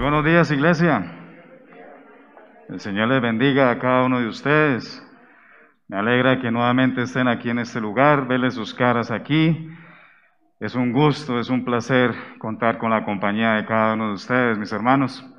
[0.00, 1.12] Buenos días, iglesia.
[2.68, 5.02] El Señor les bendiga a cada uno de ustedes.
[5.88, 9.70] Me alegra que nuevamente estén aquí en este lugar, verles sus caras aquí.
[10.60, 14.58] Es un gusto, es un placer contar con la compañía de cada uno de ustedes,
[14.58, 15.33] mis hermanos.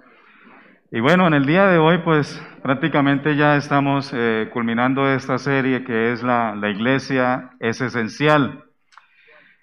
[0.96, 5.84] Y bueno, en el día de hoy, pues prácticamente ya estamos eh, culminando esta serie
[5.84, 8.64] que es la, iglesia es esencial.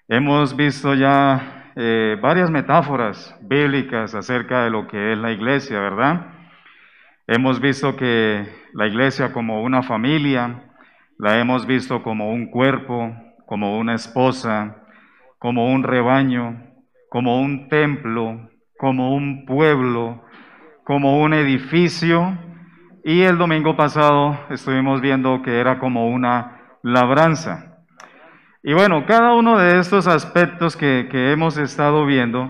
[0.07, 6.27] Hemos visto ya eh, varias metáforas bíblicas acerca de lo que es la iglesia, ¿verdad?
[7.25, 10.69] Hemos visto que la iglesia como una familia,
[11.17, 13.11] la hemos visto como un cuerpo,
[13.47, 14.83] como una esposa,
[15.39, 16.61] como un rebaño,
[17.09, 20.23] como un templo, como un pueblo,
[20.83, 22.37] como un edificio.
[23.03, 27.73] Y el domingo pasado estuvimos viendo que era como una labranza.
[28.65, 32.49] Y bueno, cada uno de estos aspectos que, hemos estado viendo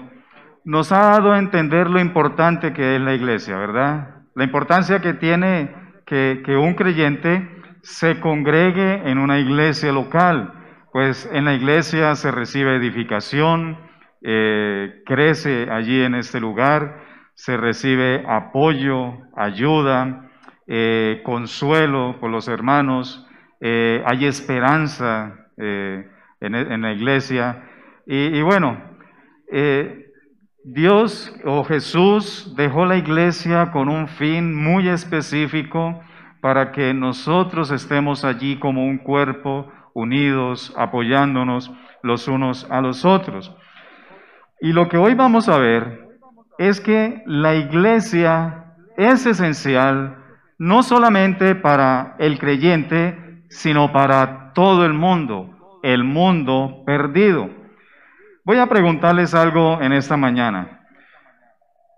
[0.64, 4.22] nos ha dado a entender lo importante que es la iglesia, ¿verdad?
[4.36, 5.74] La importancia que tiene
[6.06, 7.50] que, un creyente
[7.82, 10.54] se congregue en una iglesia local,
[10.92, 13.80] pues en la iglesia se recibe edificación,
[14.22, 17.02] eh, crece allí en este lugar,
[17.36, 20.30] se recibe apoyo, ayuda,
[20.68, 23.28] eh, consuelo por los hermanos,
[23.60, 26.08] eh, hay esperanza, eh,
[26.40, 27.70] en, la iglesia.
[28.06, 28.82] Y, bueno,
[30.66, 36.02] Dios o Jesús dejó la iglesia con un fin muy específico
[36.42, 43.56] para que nosotros estemos allí como un cuerpo, unidos, apoyándonos los unos a los otros.
[44.60, 46.03] Y lo que hoy vamos a ver
[46.58, 50.18] es que la iglesia es esencial
[50.58, 57.50] no solamente para el creyente, sino para todo el mundo, el mundo perdido.
[58.46, 60.80] Voy a preguntarles algo en esta mañana.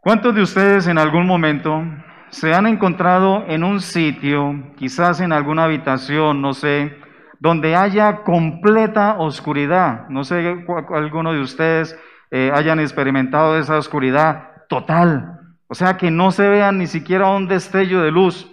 [0.01, 1.83] ¿Cuántos de ustedes en algún momento
[2.29, 6.97] se han encontrado en un sitio, quizás en alguna habitación, no sé,
[7.39, 10.07] donde haya completa oscuridad?
[10.09, 11.99] No sé, alguno de ustedes
[12.31, 15.39] eh, hayan experimentado esa oscuridad total.
[15.67, 18.51] O sea, que no se vea ni siquiera un destello de luz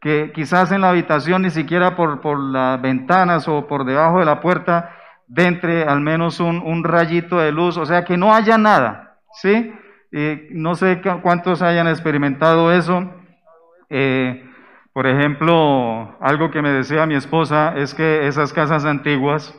[0.00, 4.24] que quizás en la habitación ni siquiera por, por las ventanas o por debajo de
[4.24, 4.90] la puerta
[5.36, 9.72] entre al menos un, rayito de luz, o sea que no haya nada, ¿sí?
[10.50, 13.10] no sé cuántos hayan experimentado eso.
[13.88, 14.46] Eh,
[14.92, 19.54] por ejemplo, algo que me decía mi esposa es que esas casas antiguas,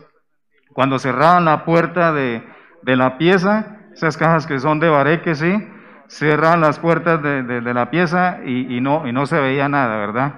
[0.74, 2.44] cuando cerraban la puerta de,
[2.84, 5.68] la pieza, esas cajas que son de bareque, ¿sí?
[6.08, 10.34] Cerraban las puertas de, la pieza y, no, se veía nada, ¿verdad?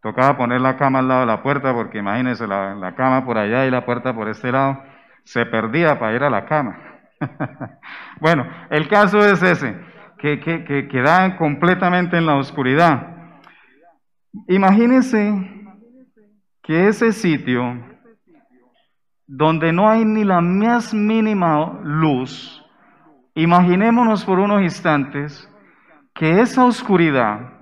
[0.00, 3.66] Tocaba poner la cama al lado de la puerta porque imagínense la, cama por allá
[3.66, 4.82] y la puerta por este lado.
[5.24, 6.78] Se perdía para ir a la cama.
[8.20, 9.76] bueno, el caso es ese,
[10.18, 13.08] que, que, que quedaban completamente en la oscuridad.
[14.48, 15.32] Imagínense
[16.62, 17.92] que ese sitio
[19.26, 22.61] donde no hay ni la más mínima luz,
[23.34, 25.48] Imaginémonos por unos instantes
[26.14, 27.52] que esa oscuridad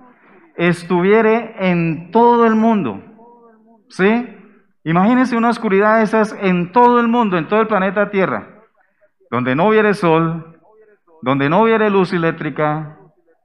[0.55, 3.01] estuviera en todo el mundo.
[3.89, 4.37] ¿Sí?
[4.83, 8.47] Imagínense una oscuridad de esas en todo el mundo, en todo el planeta Tierra,
[9.29, 10.59] donde no hubiera sol,
[11.21, 12.97] donde no hubiera luz eléctrica,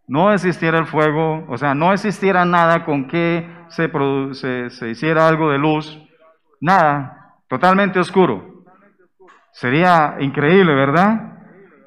[0.09, 3.91] no existiera el fuego, o sea, no existiera nada con que se,
[4.33, 6.01] se, se hiciera algo de luz,
[6.61, 8.65] nada, totalmente oscuro.
[9.53, 11.36] Sería increíble, ¿verdad?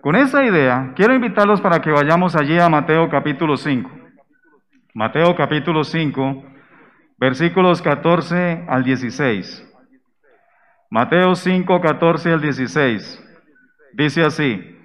[0.02, 3.92] Con esa idea, quiero invitarlos para que vayamos allí a Mateo capítulo 5.
[4.94, 6.44] Mateo capítulo 5,
[7.18, 9.68] versículos 14 al 16.
[10.90, 13.28] Mateo 5, 14 al 16.
[13.94, 14.78] Dice así,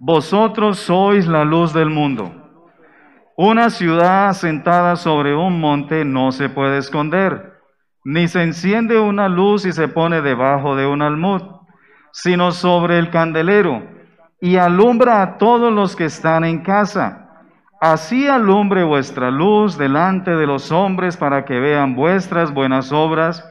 [0.00, 2.32] Vosotros sois la luz del mundo.
[3.36, 7.52] Una ciudad asentada sobre un monte no se puede esconder,
[8.02, 11.42] ni se enciende una luz y se pone debajo de un almud,
[12.12, 13.93] sino sobre el candelero
[14.40, 17.24] y alumbra a todos los que están en casa.
[17.80, 23.44] Así alumbre vuestra luz delante de los hombres para que vean vuestras buenas obras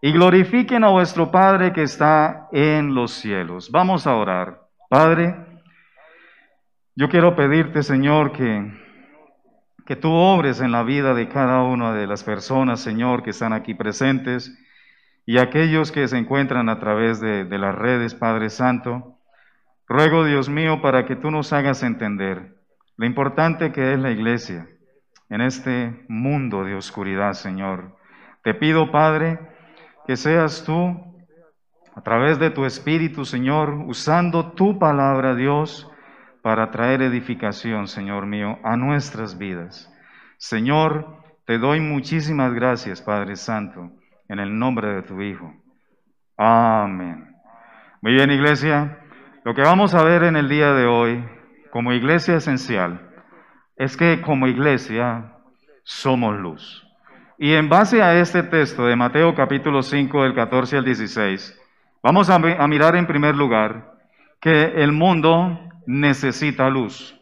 [0.00, 3.70] y glorifiquen a vuestro Padre que está en los cielos.
[3.70, 4.60] Vamos a orar.
[4.88, 5.34] Padre,
[6.94, 8.70] yo quiero pedirte, Señor, que,
[9.86, 13.52] que tú obres en la vida de cada una de las personas, Señor, que están
[13.52, 14.56] aquí presentes
[15.24, 19.18] y aquellos que se encuentran a través de, de las redes, Padre Santo.
[19.88, 22.62] Ruego, Dios mío, para que tú nos hagas entender
[22.96, 24.68] lo importante que es la iglesia
[25.28, 27.96] en este mundo de oscuridad, Señor.
[28.44, 29.40] Te pido, Padre,
[30.06, 31.12] que seas tú,
[31.94, 35.90] a través de tu Espíritu, Señor, usando tu palabra, Dios,
[36.42, 39.92] para traer edificación, Señor mío, a nuestras vidas.
[40.38, 43.90] Señor, te doy muchísimas gracias, Padre Santo,
[44.28, 45.54] en el nombre de tu Hijo.
[46.36, 47.36] Amén.
[48.00, 49.01] Muy bien, iglesia.
[49.44, 51.24] Lo que vamos a ver en el día de hoy,
[51.72, 53.10] como iglesia esencial,
[53.76, 55.32] es que como iglesia
[55.82, 56.86] somos luz.
[57.38, 61.60] Y en base a este texto de Mateo capítulo 5 del 14 al 16,
[62.04, 63.94] vamos a, a mirar en primer lugar
[64.40, 67.18] que el mundo necesita luz.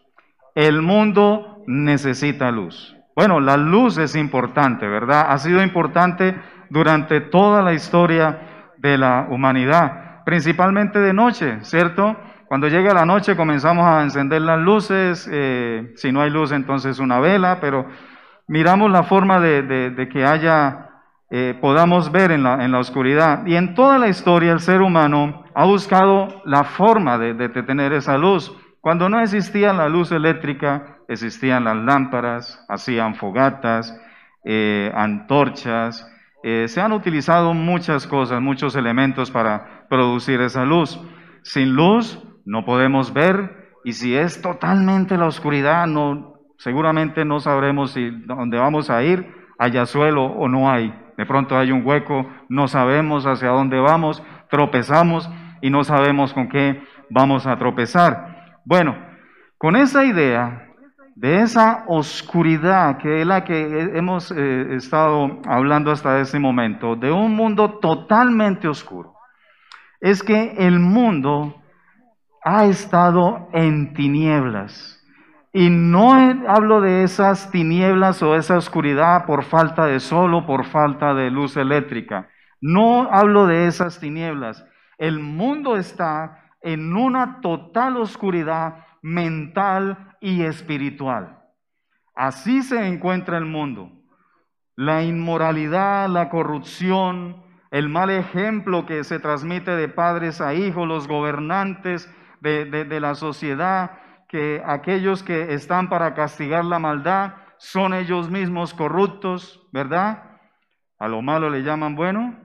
[0.55, 2.95] El mundo necesita luz.
[3.17, 5.25] Bueno, la luz es importante, ¿verdad?
[5.31, 6.39] Ha sido importante
[6.69, 12.17] durante toda la historia de la humanidad, principalmente de noche, ¿cierto?
[12.51, 16.99] Cuando llega la noche comenzamos a encender las luces, eh, si no hay luz entonces
[16.99, 17.87] una vela, pero
[18.49, 20.89] miramos la forma de, que haya,
[21.31, 23.47] eh, podamos ver en la, oscuridad.
[23.47, 28.19] Y en toda la historia el ser humano ha buscado la forma de, tener esa
[28.19, 28.53] luz.
[28.81, 33.97] Cuando no existía la luz eléctrica, existían las lámparas, hacían fogatas,
[34.45, 36.05] eh, antorchas,
[36.43, 41.01] se han utilizado muchas cosas, muchos elementos para producir esa luz.
[41.43, 47.93] Sin luz no podemos ver y si es totalmente la oscuridad, no, seguramente no sabremos
[47.93, 50.95] si dónde vamos a ir, haya suelo o no hay.
[51.17, 56.49] De pronto hay un hueco, no sabemos hacia dónde vamos, tropezamos y no sabemos con
[56.49, 58.59] qué vamos a tropezar.
[58.65, 58.97] Bueno,
[59.59, 60.70] con esa idea
[61.21, 67.13] de esa oscuridad que es la que hemos eh, estado hablando hasta ese momento, de
[67.13, 69.13] un mundo totalmente oscuro,
[70.01, 71.63] es que el mundo
[72.43, 74.97] ha estado en tinieblas.
[75.53, 76.15] Y no
[76.49, 81.31] hablo de esas tinieblas o esa oscuridad por falta de sol o por falta de
[81.31, 82.31] luz eléctrica.
[82.63, 84.65] No hablo de esas tinieblas.
[84.97, 91.39] El mundo está en una total oscuridad mental y espiritual.
[92.15, 93.91] Así se encuentra el mundo.
[94.77, 101.09] La inmoralidad, la corrupción, el mal ejemplo que se transmite de padres a hijos, los
[101.09, 108.73] gobernantes, de, la sociedad, que aquellos que están para castigar la maldad son ellos mismos
[108.73, 110.39] corruptos, ¿verdad?
[110.99, 112.39] A lo malo le llaman bueno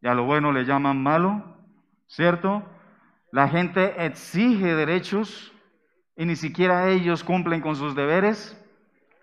[0.00, 1.56] y a lo bueno le llaman malo,
[2.06, 2.64] ¿cierto?
[3.30, 5.53] La gente exige derechos
[6.16, 8.56] y ni siquiera ellos cumplen con sus deberes.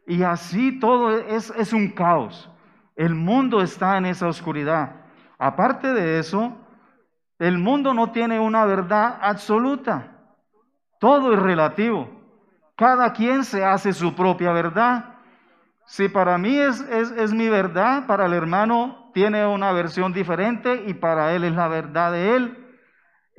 [0.07, 2.49] Y así todo es, es un caos.
[2.95, 4.95] El mundo está en esa oscuridad.
[5.37, 6.57] Aparte de eso,
[7.39, 10.11] el mundo no tiene una verdad absoluta.
[10.99, 12.09] Todo es relativo.
[12.75, 15.15] Cada quien se hace su propia verdad.
[15.85, 20.93] Si para mí es, es, mi verdad, para el hermano tiene una versión diferente y
[20.93, 22.60] para él es la verdad de él.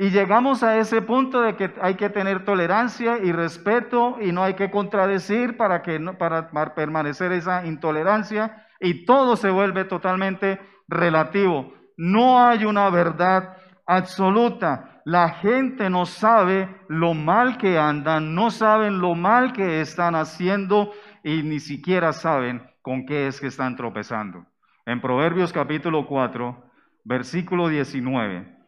[0.02, 4.42] Y llegamos a ese punto de que hay que tener tolerancia y respeto y no
[4.42, 10.58] hay que contradecir para, que, para permanecer esa intolerancia y todo se vuelve totalmente
[10.88, 11.72] relativo.
[11.96, 13.56] No hay una verdad
[13.86, 15.02] absoluta.
[15.04, 20.90] La gente no sabe lo mal que andan, no saben lo mal que están haciendo
[21.22, 24.46] y ni siquiera saben con qué es que están tropezando.
[24.84, 26.60] En Proverbios capítulo 4,
[27.04, 28.61] versículo 19.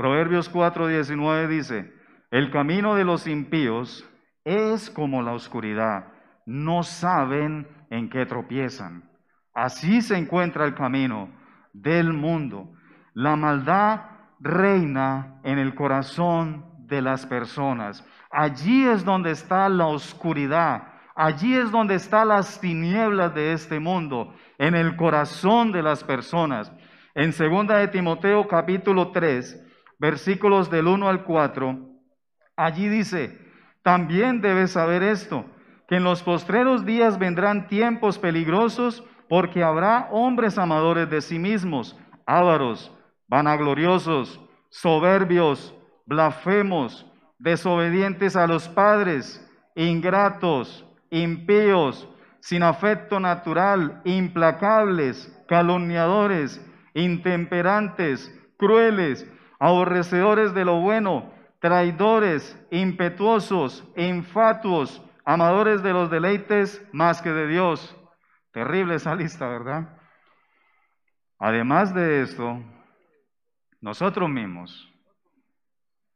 [0.00, 1.92] Proverbios 4, 19 dice,
[2.30, 4.08] el camino de los impíos
[4.44, 6.06] es como la oscuridad,
[6.46, 9.10] no saben en qué tropiezan.
[9.52, 11.28] Así se encuentra el camino
[11.74, 12.72] del mundo.
[13.12, 14.06] La maldad
[14.38, 18.02] reina en el corazón de las personas.
[18.30, 20.94] Allí es donde está la oscuridad.
[21.14, 26.72] Allí es donde están las tinieblas de este mundo, en el corazón de las personas.
[27.14, 29.66] En 2 de Timoteo capítulo 3,
[30.00, 31.78] versículos del 1 al 4,
[32.56, 33.38] allí dice,
[33.82, 35.44] también debes saber esto,
[35.86, 41.96] que en los postreros días vendrán tiempos peligrosos porque habrá hombres amadores de sí mismos,
[42.26, 42.92] ávaros,
[43.28, 44.40] vanagloriosos,
[44.70, 45.74] soberbios,
[46.06, 47.06] blasfemos,
[47.38, 52.08] desobedientes a los padres, ingratos, impíos,
[52.40, 56.64] sin afecto natural, implacables, calumniadores,
[56.94, 59.26] intemperantes, crueles,
[59.60, 67.96] aborrecedores de lo bueno, traidores, impetuosos, infatuos, amadores de los deleites más que de Dios.
[68.52, 69.96] Terrible esa lista, ¿verdad?
[71.38, 72.62] Además de esto,
[73.80, 74.92] nosotros mismos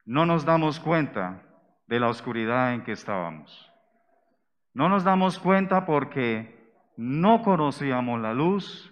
[0.07, 1.43] no nos damos cuenta
[1.87, 3.71] de la oscuridad en que estábamos.
[4.73, 8.91] No nos damos cuenta porque no conocíamos la luz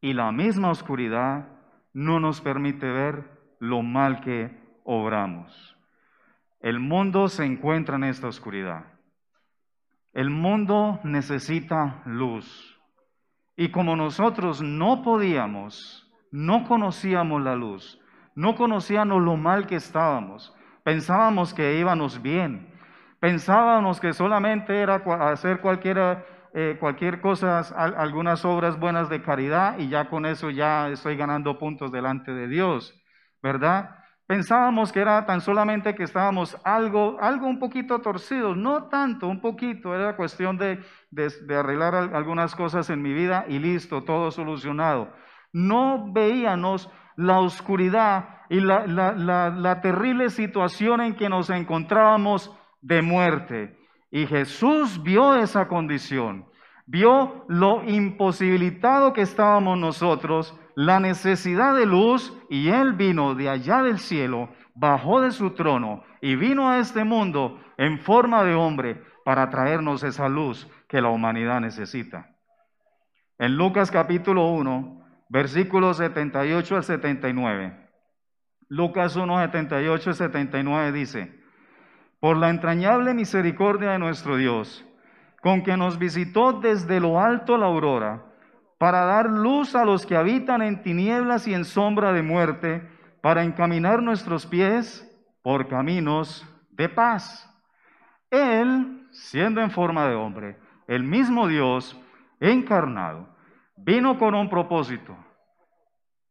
[0.00, 1.48] y la misma oscuridad
[1.92, 4.50] no nos permite ver lo mal que
[4.84, 5.76] obramos.
[6.60, 8.84] El mundo se encuentra en esta oscuridad.
[10.12, 12.80] El mundo necesita luz.
[13.56, 18.00] Y como nosotros no podíamos, no conocíamos la luz,
[18.34, 22.68] no conocíamos lo mal que estábamos, pensábamos que íbamos bien,
[23.20, 24.96] pensábamos que solamente era
[25.30, 30.90] hacer cualquiera, eh, cualquier cosa, algunas obras buenas de caridad y ya con eso ya
[30.90, 32.94] estoy ganando puntos delante de Dios,
[33.42, 33.96] ¿verdad?
[34.26, 39.40] Pensábamos que era tan solamente que estábamos algo, algo un poquito torcidos, no tanto, un
[39.40, 45.12] poquito, era cuestión de, de, arreglar algunas cosas en mi vida y listo, todo solucionado.
[45.52, 53.78] No veíamos la oscuridad y la, terrible situación en que nos encontrábamos de muerte.
[54.10, 56.46] Y Jesús vio esa condición,
[56.86, 63.82] vio lo imposibilitado que estábamos nosotros la necesidad de luz y Él vino de allá
[63.82, 69.02] del cielo, bajó de su trono y vino a este mundo en forma de hombre
[69.24, 72.28] para traernos esa luz que la humanidad necesita.
[73.38, 77.88] En Lucas capítulo 1, versículos 78 al 79.
[78.68, 81.40] Lucas 1, 78 al 79 dice,
[82.20, 84.84] por la entrañable misericordia de nuestro Dios,
[85.40, 88.26] con que nos visitó desde lo alto la aurora,
[88.78, 92.88] para dar luz a los que habitan en tinieblas y en sombra de muerte,
[93.22, 95.02] para encaminar nuestros pies
[95.42, 97.50] por caminos de paz.
[98.30, 101.98] Él, siendo en forma de hombre, el mismo Dios
[102.38, 103.28] encarnado,
[103.76, 105.16] vino con un propósito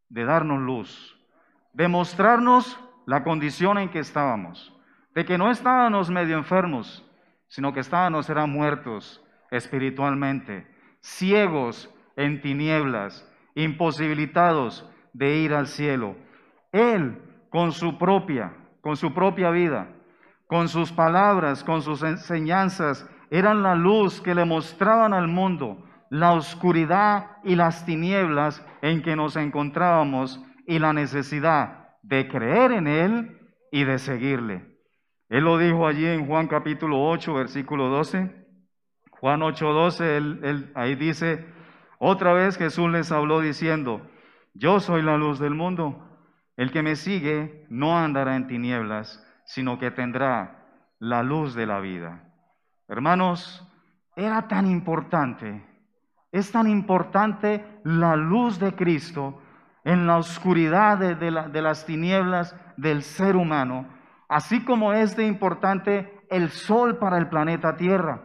[0.10, 1.20] de darnos luz,
[1.74, 4.74] de mostrarnos la condición en que estábamos,
[5.14, 7.04] de que no estábamos medio enfermos,
[7.48, 10.68] sino que estábamos, eran muertos espiritualmente,
[11.02, 16.16] ciegos en tinieblas, imposibilitados de ir al cielo.
[16.72, 19.90] Él, con su propia, con su propia vida,
[20.48, 26.34] con sus palabras, con sus enseñanzas, eran la luz que le mostraban al mundo la
[26.34, 33.40] oscuridad y las tinieblas en que nos encontrábamos y la necesidad de creer en Él
[33.72, 34.76] y de seguirle.
[35.30, 38.46] Él lo dijo allí en Juan capítulo 8, versículo 12.
[39.20, 41.46] Juan 8, 12, él, ahí dice,
[42.08, 44.00] otra vez Jesús les habló diciendo,
[44.54, 46.08] yo soy la luz del mundo.
[46.56, 50.68] El que me sigue no andará en tinieblas, sino que tendrá
[51.00, 52.32] la luz de la vida.
[52.88, 53.68] Hermanos,
[54.16, 55.66] era tan importante,
[56.32, 59.42] es tan importante la luz de Cristo
[59.84, 63.88] en la oscuridad de, de las tinieblas del ser humano,
[64.30, 68.22] así como es de importante el sol para el planeta Tierra,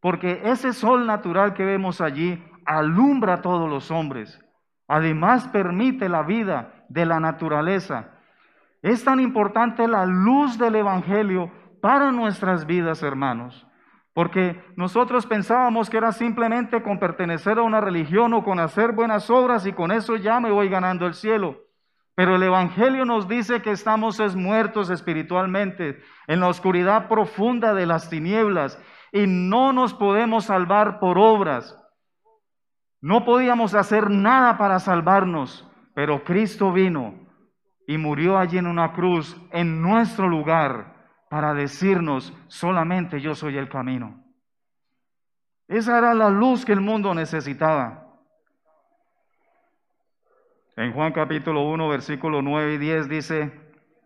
[0.00, 4.40] porque ese sol natural que vemos allí alumbra a todos los hombres.
[4.88, 8.10] Además permite la vida de la naturaleza.
[8.82, 13.66] Es tan importante la luz del Evangelio para nuestras vidas, hermanos,
[14.12, 19.30] porque nosotros pensábamos que era simplemente con pertenecer a una religión o con hacer buenas
[19.30, 21.58] obras y con eso ya me voy ganando el cielo.
[22.14, 27.86] Pero el Evangelio nos dice que estamos es muertos espiritualmente en la oscuridad profunda de
[27.86, 28.78] las tinieblas
[29.10, 31.76] y no nos podemos salvar por obras.
[33.04, 37.12] No podíamos hacer nada para salvarnos, pero Cristo vino
[37.86, 43.68] y murió allí en una cruz en nuestro lugar para decirnos, solamente yo soy el
[43.68, 44.24] camino.
[45.68, 48.06] Esa era la luz que el mundo necesitaba.
[50.74, 53.52] En Juan capítulo 1, versículo 9 y 10 dice,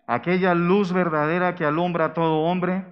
[0.08, 2.84] aquella luz verdadera que alumbra a todo hombre,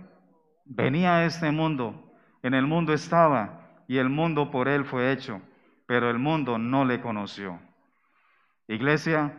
[0.66, 5.42] venía a este mundo, en el mundo estaba y el mundo por él fue hecho
[5.87, 7.61] pero el mundo no le conoció.
[8.69, 9.35] Iglesia,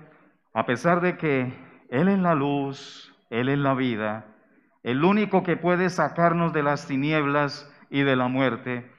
[0.54, 1.54] a pesar de que
[1.90, 4.26] Él es la luz, Él es la vida,
[4.84, 8.90] el único que puede sacarnos de las tinieblas y de la muerte,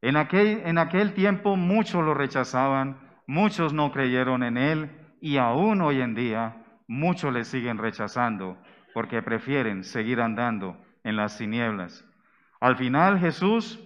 [0.00, 5.80] en aquel, en aquel tiempo muchos lo rechazaban, muchos no creyeron en Él y aún
[5.80, 8.58] hoy en día muchos le siguen rechazando
[8.92, 12.04] porque prefieren seguir andando en las tinieblas.
[12.60, 13.82] Al final Jesús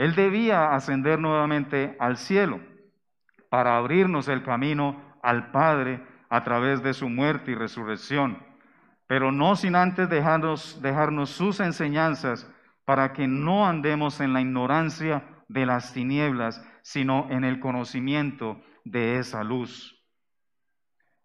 [0.00, 2.58] él debía ascender nuevamente al cielo
[3.50, 8.38] para abrirnos el camino al Padre a través de su muerte y resurrección,
[9.06, 12.50] pero no sin antes dejarnos, dejarnos sus enseñanzas
[12.86, 19.18] para que no andemos en la ignorancia de las tinieblas, sino en el conocimiento de
[19.18, 20.02] esa luz.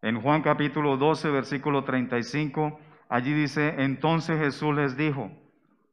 [0.01, 2.77] En Juan capítulo 12, versículo 35,
[3.07, 5.31] allí dice, entonces Jesús les dijo,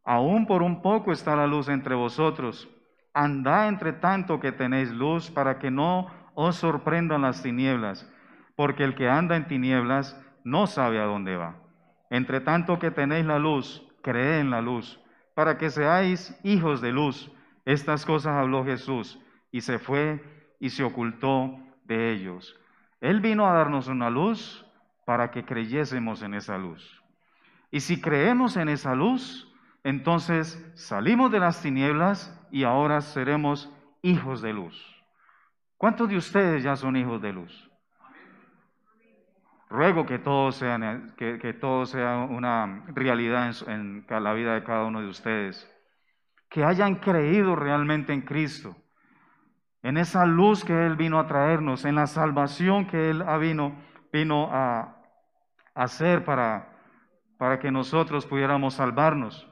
[0.05, 2.69] Aún por un poco está la luz entre vosotros.
[3.15, 8.11] Andad entre tanto que tenéis luz para que no os sorprendan las tinieblas,
[8.57, 11.57] porque el que anda en tinieblas no sabe a dónde va.
[12.11, 15.01] Entre tanto que tenéis la luz, creed en la luz,
[15.35, 17.31] para que seáis hijos de luz.
[17.65, 19.19] Estas cosas habló Jesús
[19.51, 20.23] y se fue
[20.59, 22.57] y se ocultó de ellos.
[23.01, 24.65] Él vino a darnos una luz
[25.05, 27.03] para que creyésemos en esa luz.
[27.71, 29.53] Y si creemos en esa luz,
[29.85, 34.77] entonces salimos de las tinieblas y ahora seremos hijos de luz.
[35.79, 37.71] ¿Cuántos de ustedes ya son hijos de luz?
[39.71, 40.79] Ruego que todo sea,
[41.17, 45.67] que, todo sea una realidad en, la vida de cada uno de ustedes.
[46.51, 48.77] Que hayan creído realmente en Cristo,
[49.83, 53.75] en esa luz que Él vino a traernos, en la salvación que Él vino,
[54.13, 54.95] vino a
[55.75, 56.69] hacer para,
[57.39, 59.49] para que nosotros pudiéramos salvarnos.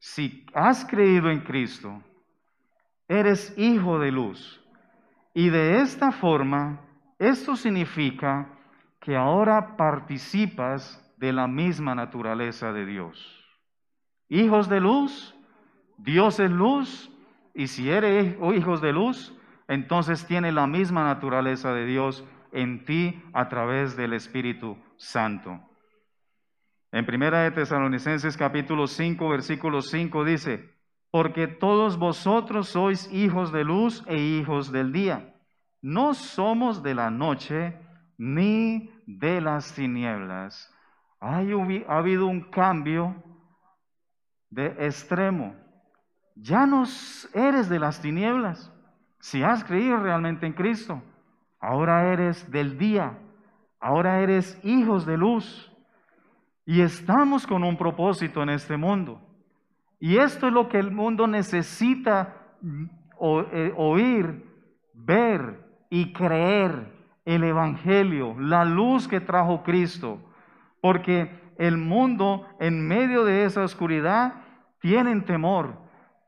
[0.00, 2.02] Si has creído en Cristo,
[3.08, 4.60] eres hijo de luz.
[5.34, 6.80] Y de esta forma,
[7.18, 8.48] esto significa
[9.00, 13.44] que ahora participas de la misma naturaleza de Dios.
[14.28, 15.34] Hijos de luz,
[15.98, 17.10] Dios es luz,
[17.54, 19.34] y si eres hijos de luz,
[19.68, 25.60] entonces tiene la misma naturaleza de Dios en ti a través del Espíritu Santo.
[26.92, 30.75] En Primera de Tesalonicenses capítulo 5, versículo 5 dice,
[31.16, 35.34] porque todos vosotros sois hijos de luz e hijos del día.
[35.80, 37.74] No somos de la noche
[38.18, 40.70] ni de las tinieblas.
[41.18, 43.16] ha habido un cambio
[44.50, 45.56] de extremo.
[46.34, 46.84] Ya no
[47.32, 48.70] eres de las tinieblas.
[49.18, 51.02] Si has creído realmente en Cristo,
[51.58, 53.18] ahora eres del día.
[53.80, 55.72] Ahora eres hijos de luz.
[56.66, 59.25] Y estamos con un propósito en este mundo.
[59.98, 62.36] Y esto es lo que el mundo necesita
[63.52, 64.44] eh, oír,
[64.94, 66.92] ver y creer
[67.24, 70.20] el Evangelio, la luz que trajo Cristo.
[70.82, 74.34] Porque el mundo en medio de esa oscuridad
[74.80, 75.78] tienen temor.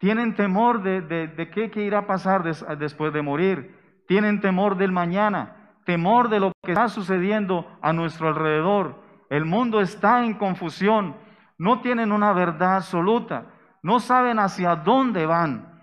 [0.01, 2.42] Tienen temor de, de, qué, qué, irá a pasar
[2.79, 3.77] después de morir.
[4.07, 9.03] Tienen temor del mañana, temor de lo que está sucediendo a nuestro alrededor.
[9.29, 11.16] El mundo está en confusión.
[11.59, 13.47] No tienen una verdad absoluta
[13.83, 15.83] no saben hacia dónde van,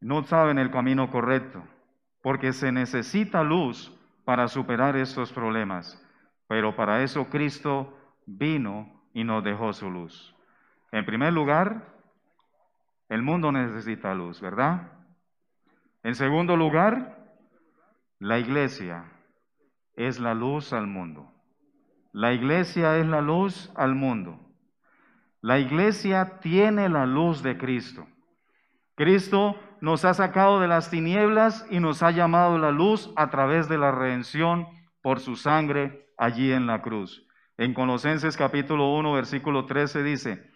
[0.00, 1.62] no saben el camino correcto,
[2.22, 3.94] porque se necesita luz
[4.24, 6.04] para superar estos problemas.
[6.46, 10.34] Pero para eso Cristo vino y nos dejó su luz.
[10.92, 11.94] En primer lugar,
[13.08, 14.92] el mundo necesita luz, ¿verdad?
[16.02, 17.18] En segundo lugar,
[18.18, 19.04] la iglesia
[19.94, 21.32] es la luz al mundo.
[22.12, 24.47] La iglesia es la luz al mundo.
[25.40, 28.06] La iglesia tiene la luz de Cristo.
[28.96, 33.68] Cristo nos ha sacado de las tinieblas y nos ha llamado la luz a través
[33.68, 34.66] de la redención
[35.00, 37.24] por su sangre allí en la cruz.
[37.56, 40.50] En Colosenses capítulo 1, versículo 13 dice,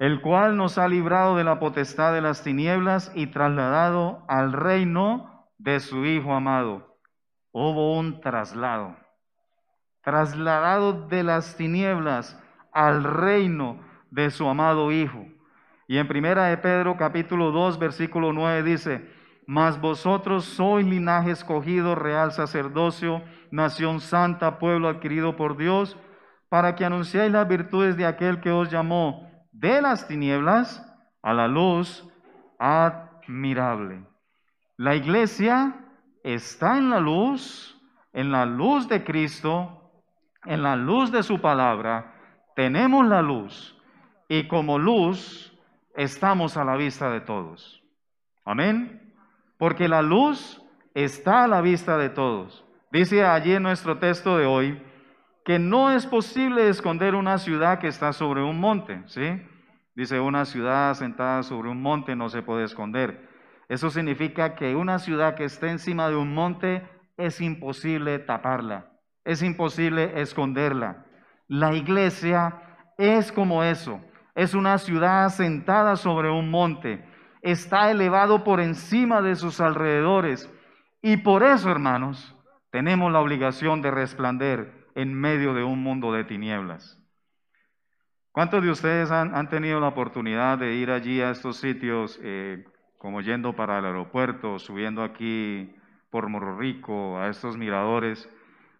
[0.00, 5.48] el cual nos ha librado de la potestad de las tinieblas y trasladado al reino
[5.58, 6.98] de su Hijo amado.
[7.52, 8.96] Hubo un traslado,
[10.02, 12.36] trasladado de las tinieblas
[12.72, 15.26] al reino de su amado Hijo.
[15.88, 19.10] Y en primera de Pedro capítulo 2 versículo 9 dice,
[19.46, 25.98] mas vosotros sois linaje escogido, real sacerdocio, nación santa, pueblo adquirido por Dios,
[26.48, 30.86] para que anunciéis las virtudes de aquel que os llamó de las tinieblas
[31.22, 32.06] a la luz
[32.58, 34.06] admirable.
[34.76, 35.74] La iglesia
[36.22, 37.80] está en la luz,
[38.12, 39.90] en la luz de Cristo,
[40.44, 42.14] en la luz de su palabra.
[42.54, 43.81] Tenemos la luz
[44.32, 45.52] y como luz
[45.94, 47.82] estamos a la vista de todos.
[48.46, 49.12] Amén.
[49.58, 50.62] Porque la luz
[50.94, 52.64] está a la vista de todos.
[52.90, 54.82] Dice allí en nuestro texto de hoy
[55.44, 59.42] que no es posible esconder una ciudad que está sobre un monte, ¿sí?
[59.94, 63.28] Dice una ciudad sentada sobre un monte no se puede esconder.
[63.68, 68.92] Eso significa que una ciudad que esté encima de un monte es imposible taparla,
[69.26, 71.04] es imposible esconderla.
[71.48, 72.62] La iglesia
[72.96, 74.00] es como eso
[74.34, 77.04] es una ciudad asentada sobre un monte,
[77.42, 80.50] está elevado por encima de sus alrededores.
[81.02, 82.36] Y por eso, hermanos,
[82.70, 86.98] tenemos la obligación de resplandecer en medio de un mundo de tinieblas.
[88.30, 92.64] ¿Cuántos de ustedes han, tenido la oportunidad de ir allí a estos sitios, eh,
[92.96, 95.74] como yendo para el aeropuerto, subiendo aquí
[96.10, 98.30] por Morro Rico, a estos miradores,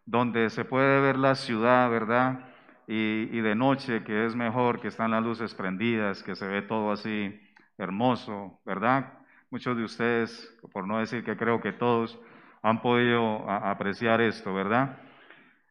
[0.06, 2.51] donde se puede ver la ciudad, ¿verdad?
[2.86, 6.92] Y, de noche, que es mejor, que están las luces prendidas, que se ve todo
[6.92, 7.40] así
[7.78, 9.12] hermoso, ¿verdad?
[9.50, 12.18] Muchos de ustedes, por no decir que creo que todos,
[12.62, 14.98] han podido apreciar esto, ¿verdad?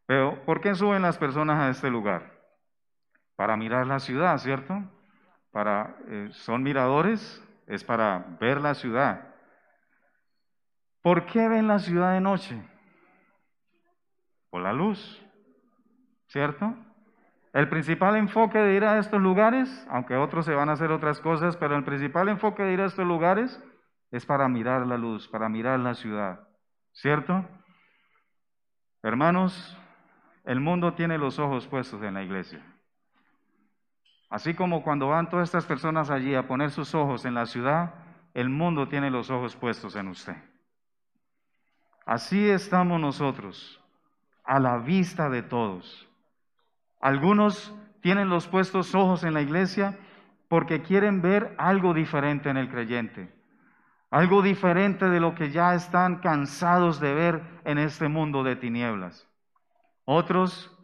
[0.06, 2.32] Pero, ¿por qué suben las personas a este lugar?
[3.36, 4.84] Para mirar la ciudad, ¿cierto?
[5.52, 9.34] Para, eh, son miradores, es para ver la ciudad.
[11.02, 12.62] ¿Por qué ven la ciudad de noche?
[14.50, 15.26] Por la luz,
[16.28, 16.76] ¿cierto?
[17.54, 21.20] El principal enfoque de ir a estos lugares, aunque otros se van a hacer otras
[21.20, 23.62] cosas, pero el principal enfoque de ir a estos lugares
[24.10, 26.48] es para mirar la luz, para mirar la ciudad,
[26.94, 27.46] ¿cierto?
[29.04, 29.78] Hermanos,
[30.46, 32.64] el mundo tiene los ojos puestos en la iglesia.
[34.30, 37.96] Así como cuando van todas estas personas allí a poner sus ojos en la ciudad,
[38.34, 40.38] el mundo tiene los ojos puestos en usted.
[42.06, 43.82] Así estamos nosotros,
[44.46, 46.08] a la vista de todos.
[47.02, 49.98] Algunos tienen los puestos ojos en la iglesia
[50.48, 53.34] porque quieren ver algo diferente en el creyente,
[54.10, 59.28] algo diferente de lo que ya están cansados de ver en este mundo de tinieblas.
[60.06, 60.78] Otros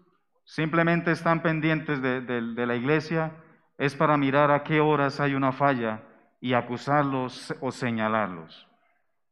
[0.46, 3.34] simplemente están pendientes de, de la iglesia,
[3.78, 6.02] es para mirar a qué horas hay una falla
[6.40, 8.68] y acusarlos o señalarlos.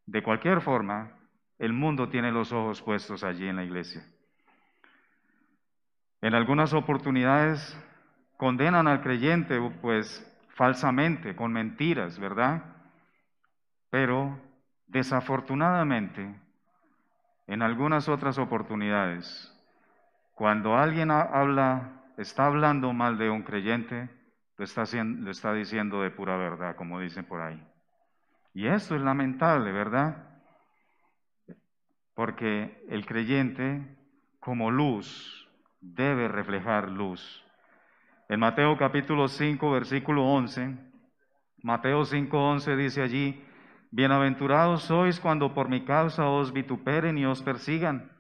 [0.05, 1.17] De cualquier forma,
[1.57, 4.05] el mundo tiene los ojos puestos allí en la iglesia.
[6.21, 7.77] En algunas oportunidades
[8.37, 10.25] condenan al creyente, pues
[10.55, 12.63] falsamente, con mentiras, ¿verdad?
[13.89, 14.39] Pero
[14.87, 16.35] desafortunadamente,
[17.47, 19.51] en algunas otras oportunidades,
[20.33, 24.09] cuando alguien habla, está hablando mal de un creyente,
[24.57, 27.61] lo está, lo está diciendo de pura verdad, como dicen por ahí.
[28.53, 30.35] Y esto es lamentable, ¿verdad?
[32.15, 33.85] porque el creyente
[34.39, 35.44] como luz
[35.93, 37.43] debe reflejar luz.
[38.27, 40.77] En Mateo capítulo 5, versículo 11,
[41.61, 43.45] Mateo 5, 11 dice allí,
[43.91, 48.11] Bienaventurados sois cuando por mi causa os vituperen y os persigan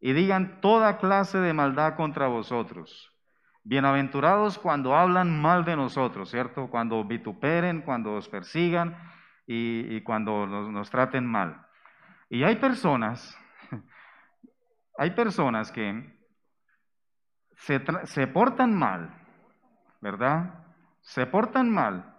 [0.00, 3.12] y digan toda clase de maldad contra vosotros.
[3.64, 6.70] Bienaventurados cuando hablan mal de nosotros, ¿cierto?
[6.70, 8.96] Cuando vituperen, cuando os persigan
[9.46, 11.66] y, cuando nos traten mal.
[12.30, 13.36] Y hay personas,
[14.98, 16.17] hay personas que
[17.58, 19.10] se, portan mal,
[20.00, 20.54] ¿verdad?
[21.00, 22.14] Se portan mal.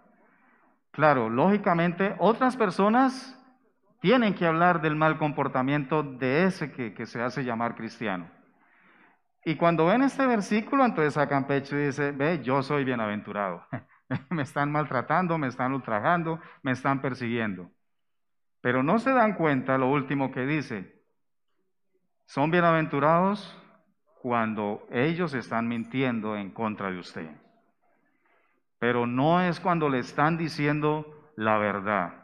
[0.90, 3.36] Claro, lógicamente otras personas
[4.00, 8.30] tienen que hablar del mal comportamiento de ese que, se hace llamar cristiano.
[9.44, 13.66] Y cuando ven este versículo, entonces sacan pecho y ve, yo soy bienaventurado.
[14.30, 17.70] me están maltratando, me están ultrajando, me están persiguiendo.
[18.60, 21.02] Pero no se dan cuenta lo último que dice.
[22.26, 23.59] Son bienaventurados
[24.22, 27.30] cuando ellos están mintiendo en contra de usted.
[28.78, 32.14] Pero no es cuando le están diciendo la verdad.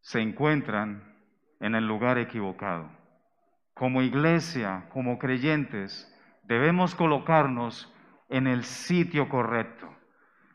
[0.00, 1.14] Se encuentran
[1.60, 2.90] en el lugar equivocado.
[3.72, 6.10] Como iglesia, como creyentes,
[6.44, 7.92] debemos colocarnos
[8.28, 9.88] en el sitio correcto.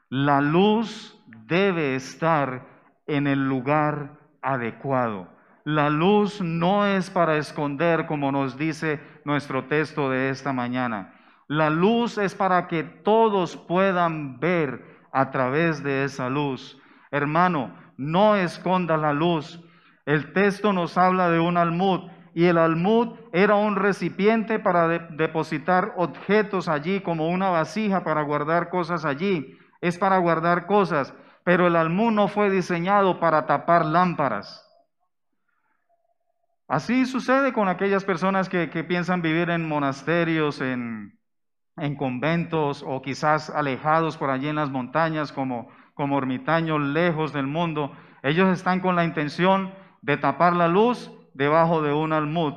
[0.10, 2.66] La luz debe estar
[3.08, 5.28] en el lugar adecuado.
[5.70, 11.14] La luz no es para esconder, como nos dice nuestro texto de esta mañana.
[11.48, 16.82] La luz es para que todos puedan ver a través de esa luz.
[17.12, 19.64] Hermano, no esconda la luz.
[20.08, 25.94] El texto nos habla de un almud y el almud era un recipiente para depositar
[25.98, 29.56] objetos allí, como una vasija para guardar cosas allí.
[29.82, 31.14] Es para guardar cosas
[31.50, 34.69] pero el almud no fue diseñado para tapar lámparas.
[36.70, 41.18] Así sucede con aquellas personas que, piensan vivir en monasterios, en,
[41.98, 47.92] conventos o quizás alejados por allí en las montañas como, como ermitaños lejos del mundo.
[48.24, 52.54] Ellos están con la intención de tapar la luz debajo de un almud.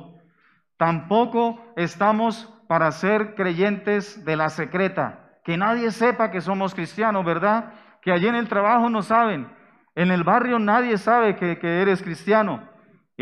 [0.77, 7.73] Tampoco estamos para ser creyentes de la secreta, que nadie sepa que somos cristianos, ¿verdad?
[8.03, 9.47] que allí en el trabajo no saben,
[9.95, 12.72] en el barrio nadie sabe que, eres cristiano.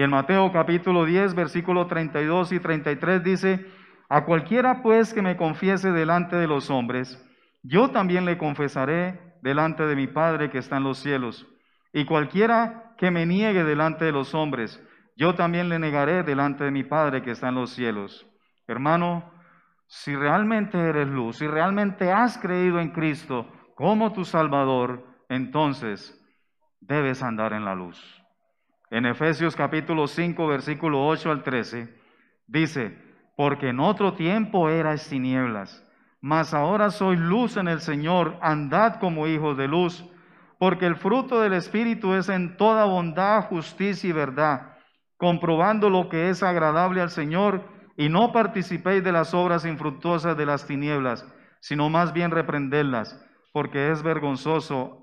[0.02, 3.68] Y en Mateo capítulo 10, versículo 32 y 33 dice,
[4.10, 7.24] a cualquiera pues que me confiese delante de los hombres,
[7.62, 11.46] yo también le confesaré delante de mi Padre que está en los cielos.
[11.94, 14.84] Y cualquiera que me niegue delante de los hombres,
[15.16, 18.26] yo también le negaré delante de mi Padre que está en los cielos.
[18.66, 19.32] Hermano,
[19.86, 26.20] si realmente eres luz, si realmente has creído en Cristo, como tu Salvador, entonces
[26.80, 28.21] debes andar en la luz.
[28.92, 31.88] En Efesios capítulo 5, versículo 8 al 13,
[32.46, 32.98] dice,
[33.38, 35.82] porque en otro tiempo erais tinieblas,
[36.20, 40.06] mas ahora soy luz en el Señor, andad como hijos de luz,
[40.60, 44.74] porque el fruto del Espíritu es en toda bondad, justicia y verdad,
[45.16, 47.64] comprobando lo que es agradable al Señor,
[47.96, 51.26] y no participéis de las obras infructuosas de las tinieblas,
[51.62, 53.18] sino más bien reprenderlas,
[53.54, 55.01] porque es vergonzoso,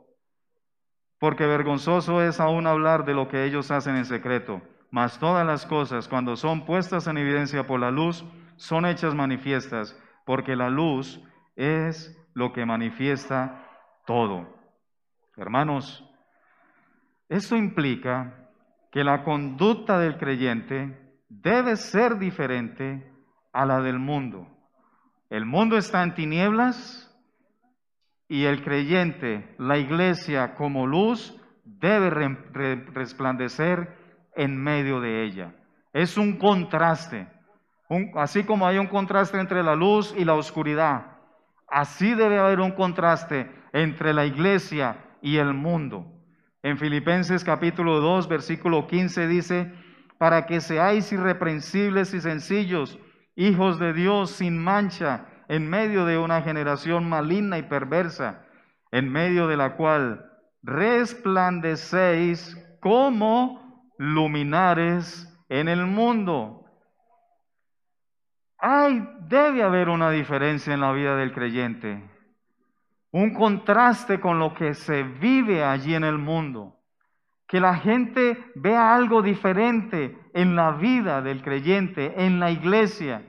[1.18, 4.62] porque vergonzoso es aún hablar de lo que ellos hacen en secreto.
[4.90, 8.24] Mas todas las cosas, cuando son puestas en evidencia por la luz,
[8.57, 11.20] son hechas manifiestas, porque la luz
[11.57, 13.64] es lo que manifiesta
[14.07, 14.46] todo.
[15.37, 16.04] Hermanos,
[17.28, 18.48] esto implica
[18.90, 23.12] que la conducta del creyente debe ser diferente
[23.52, 24.48] a la del mundo.
[25.28, 27.07] El mundo está en tinieblas
[28.28, 33.96] y el creyente, la iglesia como luz, debe resplandecer
[34.36, 35.54] en medio de ella.
[35.92, 37.26] Es un contraste.
[38.16, 41.16] así como hay un contraste entre la luz y la oscuridad,
[41.66, 46.06] así debe haber un contraste entre la iglesia y el mundo.
[46.62, 49.72] En Filipenses capítulo 2, versículo 15 dice,
[50.18, 52.98] para que seáis irreprensibles y sencillos,
[53.36, 58.44] hijos de Dios sin mancha, en medio de una generación maligna y perversa,
[58.90, 60.30] en medio de la cual
[60.62, 66.64] resplandecéis como luminares en el mundo.
[68.58, 72.02] Hay, debe haber una diferencia en la vida del creyente,
[73.11, 76.78] un contraste con lo que se vive allí en el mundo
[77.48, 83.22] que la gente vea algo diferente en la vida del creyente, en la iglesia,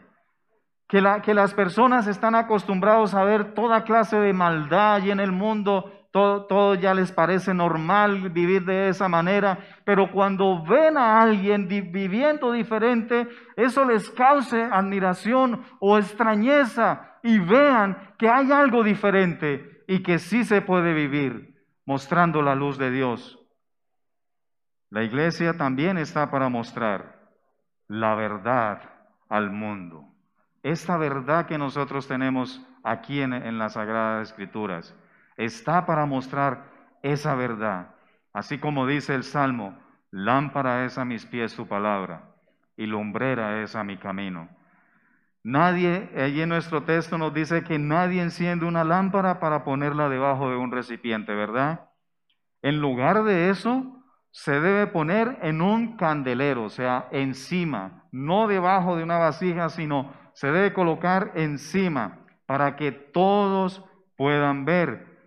[0.90, 5.20] que, la, que las personas están acostumbrados a ver toda clase de maldad y en
[5.20, 10.98] el mundo todo, todo, ya les parece normal vivir de esa manera, pero cuando ven
[10.98, 18.84] a alguien viviendo diferente, eso les cause admiración o extrañeza y vean que hay algo
[18.84, 21.54] diferente y que sí se puede vivir
[21.86, 23.40] mostrando la luz de Dios.
[24.90, 27.30] La iglesia también está para mostrar
[27.88, 28.82] la verdad
[29.30, 30.09] al mundo.
[30.64, 34.96] Esta verdad que nosotros tenemos aquí en, las Sagradas Escrituras
[35.38, 36.66] está para mostrar
[37.02, 37.96] esa verdad.
[38.34, 39.78] Así como dice el Salmo,
[40.12, 42.36] lámpara es a mis pies tu palabra
[42.76, 44.50] y lumbrera es a mi camino.
[45.44, 50.50] Nadie, allí en nuestro texto nos dice que nadie enciende una lámpara para ponerla debajo
[50.50, 51.90] de un recipiente, ¿verdad?
[52.62, 58.98] En lugar de eso, se debe poner en un candelero, o sea, encima, no debajo
[58.98, 63.84] de una vasija, sino se debe colocar encima para que todos
[64.16, 65.20] puedan ver.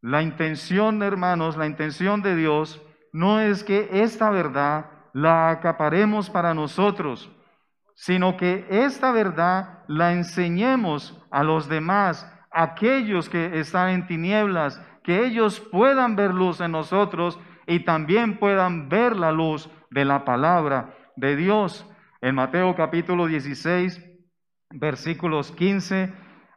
[0.00, 6.52] La intención, hermanos, la intención de Dios no es que esta verdad la acaparemos para
[6.52, 7.30] nosotros,
[7.94, 15.24] sino que esta verdad la enseñemos a los demás, aquellos que están en tinieblas, que
[15.24, 20.92] ellos puedan ver luz en nosotros y también puedan ver la luz de la palabra
[21.14, 21.88] de Dios.
[22.20, 24.13] En Mateo capítulo 16,
[24.74, 26.12] versículos 15,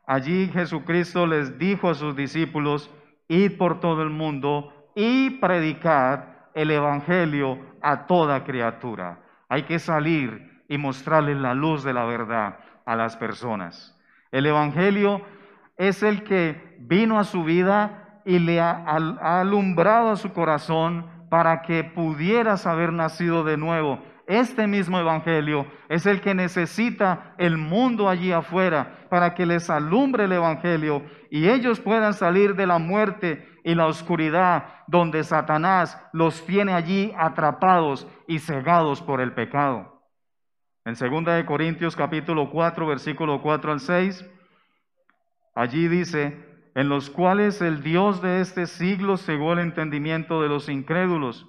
[0.05, 2.91] allí Jesucristo les dijo a sus discípulos,
[3.27, 9.19] id por todo el mundo y predicad el Evangelio a toda criatura.
[9.49, 13.95] Hay que salir y mostrarles la luz de la verdad a las personas.
[14.31, 15.21] El Evangelio
[15.77, 18.83] es el que vino a su vida y le ha,
[19.21, 23.99] alumbrado a su corazón para que pudieras haber nacido de nuevo.
[24.27, 30.25] Este mismo Evangelio es el que necesita el mundo allí afuera para que les alumbre
[30.25, 36.45] el Evangelio y ellos puedan salir de la muerte y la oscuridad donde Satanás los
[36.45, 40.03] tiene allí atrapados y cegados por el pecado.
[40.83, 44.29] En 2 Corintios capítulo 4 versículo 4 al 6,
[45.55, 50.67] allí dice, en los cuales el Dios de este siglo cegó el entendimiento de los
[50.67, 51.47] incrédulos,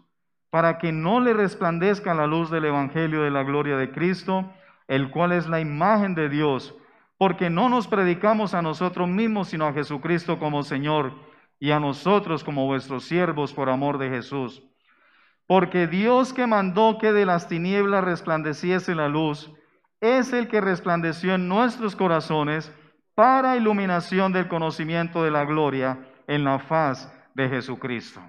[0.50, 4.50] para que no le resplandezca la luz del Evangelio de la gloria de Cristo,
[4.86, 6.74] el cual es la imagen de Dios,
[7.18, 11.12] porque no nos predicamos a nosotros mismos, sino a Jesucristo como Señor,
[11.60, 14.62] y a nosotros como vuestros siervos por amor de Jesús.
[15.46, 19.50] Porque Dios que mandó que de las tinieblas resplandeciese la luz,
[20.00, 22.72] es el que resplandeció en nuestros corazones,
[23.14, 28.22] para iluminación del conocimiento de la gloria en la faz de Jesucristo.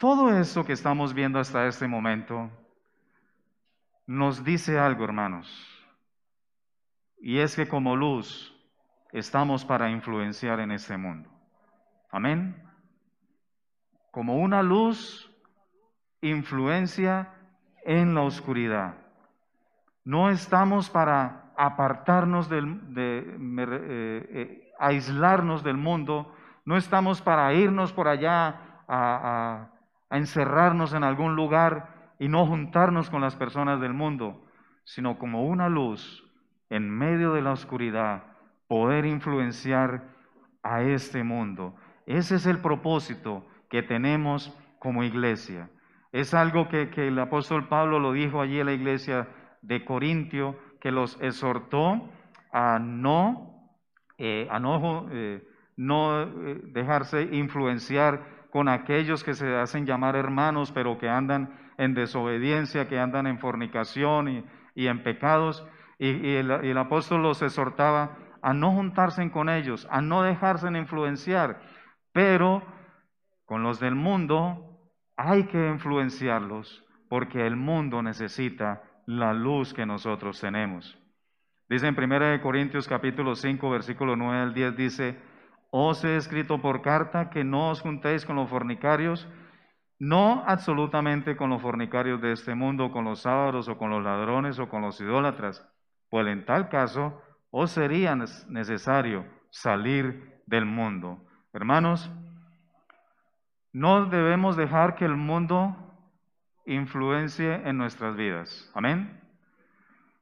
[0.00, 2.48] Todo eso que estamos viendo hasta este momento
[4.06, 5.46] nos dice algo, hermanos,
[7.18, 8.50] y es que como luz
[9.12, 11.28] estamos para influenciar en este mundo.
[12.10, 12.56] Amén.
[14.10, 15.30] Como una luz
[16.22, 17.34] influencia
[17.84, 18.94] en la oscuridad.
[20.02, 26.34] No estamos para apartarnos del, de, eh, eh, aislarnos del mundo,
[26.64, 29.69] no estamos para irnos por allá a, a
[30.16, 34.44] encerrarnos en algún lugar y no juntarnos con las personas del mundo,
[34.84, 36.24] sino como una luz
[36.68, 38.24] en medio de la oscuridad,
[38.68, 40.04] poder influenciar
[40.62, 41.74] a este mundo.
[42.06, 45.70] Ese es el propósito que tenemos como iglesia.
[46.12, 49.28] Es algo que, el apóstol Pablo lo dijo allí en la iglesia
[49.62, 52.08] de Corintio, que los exhortó
[52.52, 53.70] a no,
[54.18, 55.46] eh, a no, eh,
[55.76, 61.94] no eh, dejarse influenciar con aquellos que se hacen llamar hermanos, pero que andan en
[61.94, 65.66] desobediencia, que andan en fornicación y, en pecados.
[65.98, 71.60] Y, el, apóstol los exhortaba a no juntarse con ellos, a no dejarse influenciar,
[72.12, 72.62] pero
[73.44, 74.78] con los del mundo
[75.16, 80.96] hay que influenciarlos porque el mundo necesita la luz que nosotros tenemos.
[81.68, 85.18] Dice en 1 Corintios capítulo 5, versículo 9 al 10, dice,
[85.70, 89.28] os he escrito por carta que no os juntéis con los fornicarios,
[89.98, 94.58] no absolutamente con los fornicarios de este mundo, con los sábados o con los ladrones
[94.58, 95.66] o con los idólatras,
[96.08, 98.16] pues en tal caso os sería
[98.48, 101.24] necesario salir del mundo.
[101.52, 102.10] Hermanos,
[103.72, 105.76] no debemos dejar que el mundo
[106.66, 108.70] influencie en nuestras vidas.
[108.74, 109.20] Amén.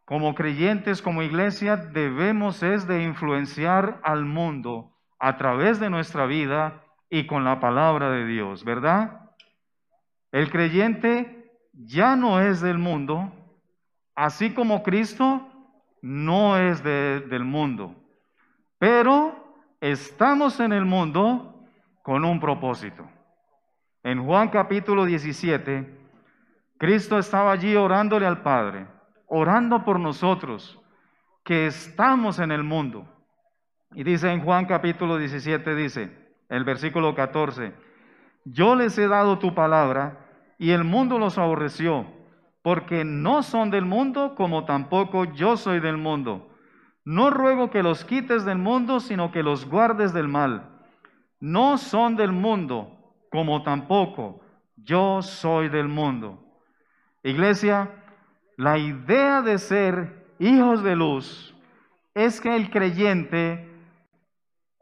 [0.05, 6.85] Como creyentes, como iglesia, debemos es de influenciar al mundo a través de nuestra vida
[7.11, 9.31] y con la palabra de Dios, ¿verdad?
[10.31, 13.33] El creyente ya no es del mundo,
[14.14, 15.46] así como Cristo
[16.02, 17.94] no es del mundo,
[18.78, 21.64] pero estamos en el mundo
[22.02, 23.09] con un propósito.
[24.02, 25.98] En Juan capítulo 17,
[26.78, 28.87] Cristo estaba allí orándole al Padre,
[29.26, 30.81] orando por nosotros
[31.44, 33.09] que estamos en el mundo.
[33.94, 36.11] Y dice en Juan capítulo 17, dice,
[36.48, 37.72] el versículo 14,
[38.44, 40.27] yo les he dado tu palabra
[40.59, 42.07] y el mundo los aborreció,
[42.62, 46.48] porque no son del mundo como tampoco yo soy del mundo.
[47.05, 50.68] No ruego que los quites del mundo, sino que los guardes del mal.
[51.40, 54.40] No son del mundo como tampoco
[54.77, 56.42] yo soy del mundo.
[57.22, 57.90] Iglesia,
[58.57, 61.55] la idea de ser hijos de luz
[62.14, 63.67] es que el creyente,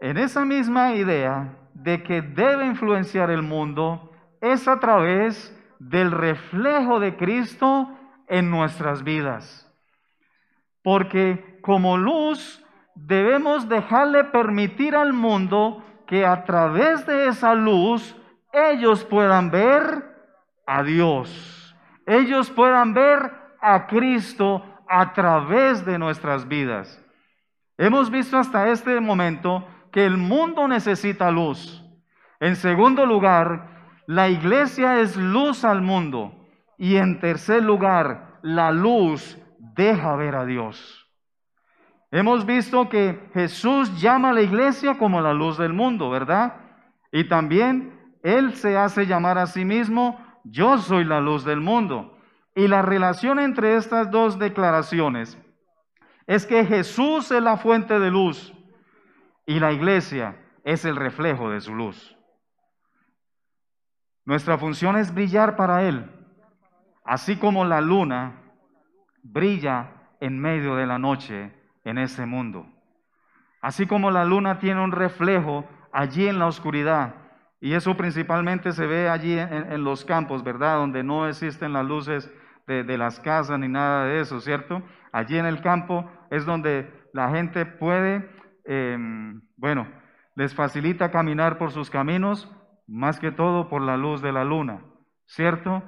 [0.01, 7.01] en esa misma idea de que debe influenciar el mundo, es a través del reflejo
[7.01, 7.89] de Cristo
[8.29, 9.63] en nuestras vidas.
[10.83, 18.17] Porque como luz debemos dejarle permitir al mundo que a través de esa luz
[18.53, 20.05] ellos puedan ver
[20.67, 27.03] a Dios, ellos puedan ver a Cristo a través de nuestras vidas.
[27.79, 31.83] Hemos visto hasta este momento que el mundo necesita luz.
[32.39, 36.35] En segundo lugar, la iglesia es luz al mundo.
[36.77, 41.09] Y en tercer lugar, la luz deja ver a Dios.
[42.11, 46.57] Hemos visto que Jesús llama a la iglesia como la luz del mundo, ¿verdad?
[47.11, 52.19] Y también él se hace llamar a sí mismo, yo soy la luz del mundo.
[52.55, 55.39] Y la relación entre estas dos declaraciones
[56.27, 58.53] es que Jesús es la fuente de luz
[59.47, 62.17] y la iglesia es el reflejo de su luz.
[64.25, 66.11] Nuestra función es brillar para Él,
[67.05, 68.43] así como la luna
[69.23, 71.53] brilla en medio de la noche
[71.85, 72.67] en ese mundo.
[73.63, 77.15] Así como la luna tiene un reflejo allí en la oscuridad,
[77.61, 80.77] y eso principalmente se ve allí en, los campos, ¿verdad?
[80.77, 82.31] Donde no existen las luces
[82.67, 84.83] de, las casas ni nada de eso, ¿cierto?
[85.11, 88.29] Allí en el campo es donde la gente puede,
[88.67, 89.87] em, bueno,
[90.35, 92.51] les facilita caminar por sus caminos,
[92.87, 94.83] más que todo por la luz de la luna,
[95.27, 95.83] ¿cierto?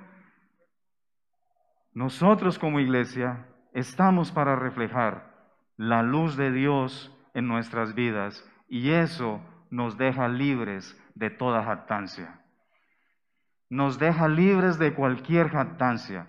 [1.93, 5.35] Nosotros como iglesia estamos para reflejar
[5.77, 12.41] la luz de Dios en nuestras vidas y eso nos deja libres de toda jactancia.
[13.71, 16.27] Nos deja libres de cualquier jactancia,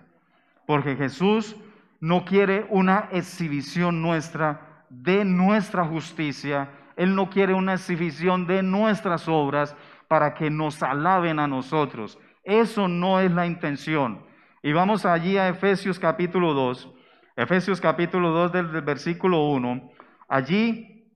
[0.66, 1.56] porque Jesús
[2.00, 9.28] no quiere una exhibición nuestra de nuestra justicia, Él no quiere una exhibición de nuestras
[9.28, 9.74] obras
[10.08, 12.18] para que nos alaben a nosotros.
[12.44, 14.26] Eso no es la intención.
[14.62, 16.92] Y vamos allí a Efesios capítulo 2,
[17.36, 19.90] Efesios capítulo 2 del, versículo 1.
[20.28, 21.06] Allí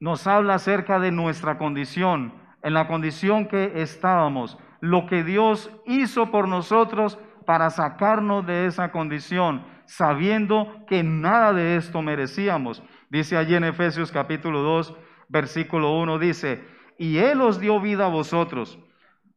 [0.00, 6.30] nos habla acerca de nuestra condición en la condición que estábamos, lo que Dios hizo
[6.30, 12.82] por nosotros para sacarnos de esa condición, sabiendo que nada de esto merecíamos.
[13.10, 14.94] Dice allí en Efesios capítulo 2,
[15.28, 16.64] versículo 1, dice,
[16.96, 18.78] y Él os dio vida a vosotros.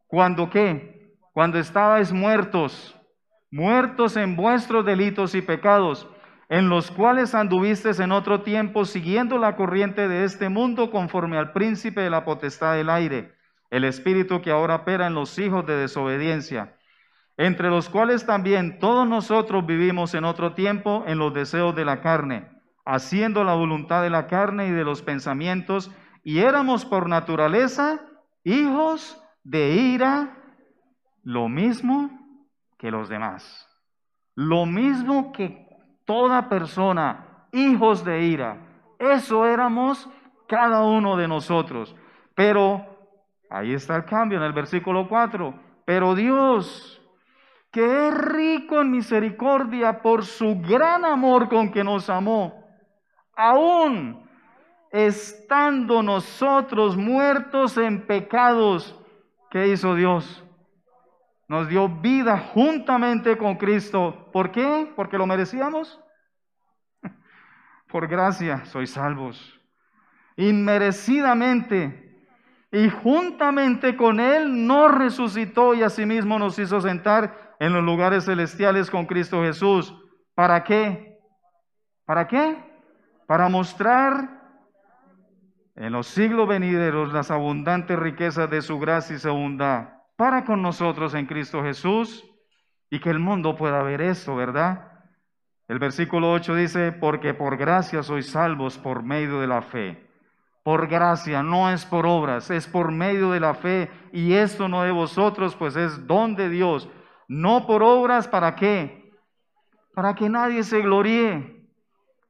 [0.06, 1.18] ¿Cuando qué?
[1.34, 2.96] Cuando estabais muertos,
[3.50, 6.08] muertos en vuestros delitos y pecados,
[6.50, 11.52] en los cuales anduvisteis en otro tiempo siguiendo la corriente de este mundo conforme al
[11.52, 13.34] príncipe de la potestad del aire,
[13.72, 16.76] el espíritu que ahora opera en los hijos de desobediencia,
[17.38, 22.02] entre los cuales también todos nosotros vivimos en otro tiempo en los deseos de la
[22.02, 22.53] carne,
[22.86, 25.92] haciendo la voluntad de la carne y de los pensamientos,
[26.24, 28.02] y éramos por naturaleza
[28.44, 30.38] hijos de ira,
[31.24, 32.10] lo mismo
[32.78, 33.70] que los demás.
[34.36, 35.68] Lo mismo que
[36.06, 38.58] toda persona, hijos de ira.
[39.00, 40.10] Eso éramos
[40.48, 41.96] cada uno de nosotros.
[42.36, 42.86] Pero
[43.50, 45.54] ahí está el cambio en el versículo 4.
[45.86, 47.02] Pero Dios,
[47.72, 52.63] que es rico en misericordia por su gran amor con que nos amó,
[53.36, 54.28] aún
[54.92, 59.00] estando nosotros muertos en pecados,
[59.50, 60.44] ¿qué hizo Dios?
[61.48, 64.30] Nos dio vida juntamente con Cristo.
[64.32, 64.92] ¿Por qué?
[64.96, 66.00] ¿Porque lo merecíamos?
[67.92, 69.60] Por gracia sois salvos.
[70.36, 72.00] Inmerecidamente.
[72.72, 78.90] Y juntamente con Él nos resucitó y asimismo nos hizo sentar en los lugares celestiales
[78.90, 79.94] con Cristo Jesús.
[80.34, 81.20] ¿Para qué?
[82.06, 82.73] ¿Para qué?
[83.28, 84.42] Para mostrar
[85.76, 90.62] en los siglos venideros las abundantes riquezas de su gracia y su bondad para con
[90.62, 92.24] nosotros en Cristo Jesús
[92.90, 94.92] y que el mundo pueda ver esto, ¿verdad?
[95.68, 100.08] El versículo 8 dice, porque por gracia sois salvos por medio de la fe.
[100.64, 103.90] Por gracia, no es por obras, es por medio de la fe.
[104.12, 106.88] Y esto no de vosotros, pues es don de Dios.
[107.28, 109.12] No por obras, ¿para qué?
[109.94, 111.63] Para que nadie se gloríe.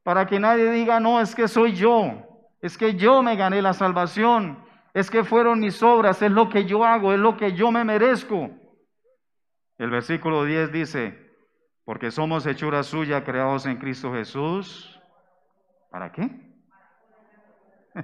[0.04, 2.28] Para que nadie diga, no, es que soy yo.
[2.62, 4.64] Es que yo me gané la salvación.
[4.94, 7.84] Es que fueron mis obras, es lo que yo hago, es lo que yo me
[7.84, 8.52] merezco.
[9.78, 11.32] El versículo 10 dice,
[11.84, 15.02] porque somos hechura suya creados en Cristo Jesús.
[15.90, 16.30] ¿Para qué?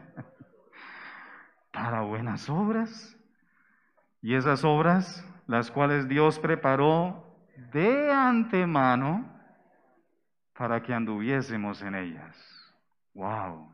[1.72, 3.16] Para buenas obras.
[4.22, 7.24] Y esas obras, las cuales Dios preparó
[7.72, 9.39] de antemano
[10.60, 12.36] para que anduviésemos en ellas.
[13.14, 13.72] ¡Wow!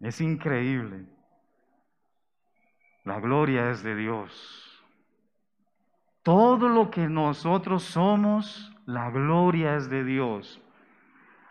[0.00, 1.06] Es increíble.
[3.04, 4.82] La gloria es de Dios.
[6.24, 10.60] Todo lo que nosotros somos, la gloria es de Dios.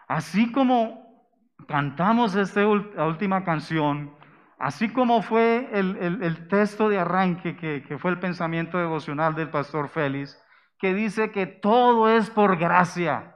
[0.09, 1.25] Así como
[1.69, 4.13] cantamos esta última canción,
[4.57, 9.87] así como fue el, texto de arranque que, que fue el pensamiento devocional del pastor
[9.87, 10.37] Félix,
[10.79, 13.35] que dice que todo es por gracia.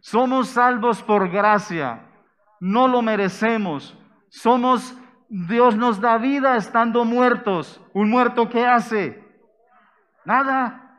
[0.00, 2.06] Somos salvos por gracia
[2.60, 3.96] no lo merecemos.
[4.28, 7.80] Somos, Dios nos da vida estando muertos.
[7.92, 9.22] ¿Un muerto qué hace?
[10.24, 10.98] Nada.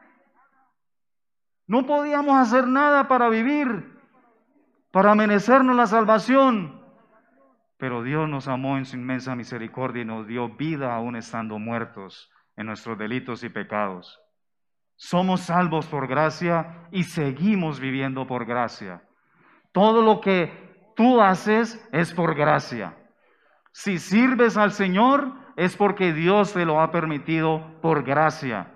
[1.67, 3.99] No podíamos hacer nada para vivir,
[4.91, 6.81] para merecernos la salvación.
[7.77, 12.31] Pero Dios nos amó en su inmensa misericordia y nos dio vida aún estando muertos
[12.55, 14.19] en nuestros delitos y pecados.
[14.97, 19.03] Somos salvos por gracia y seguimos viviendo por gracia.
[19.71, 22.95] Todo lo que tú haces es por gracia.
[23.71, 28.71] Si sirves al Señor es porque Dios te lo ha permitido por gracia.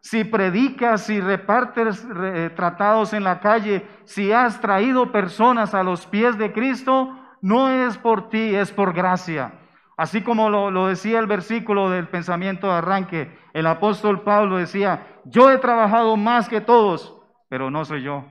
[0.00, 2.06] Si predicas, si repartes
[2.54, 7.12] tratados en la calle, si has traído personas a los pies de Cristo,
[7.42, 9.54] no es por ti, es por gracia.
[9.96, 15.15] Así como lo, lo, decía el versículo del pensamiento de arranque, el apóstol Pablo decía,
[15.28, 17.16] yo he trabajado más que todos,
[17.48, 18.24] pero no soy yo,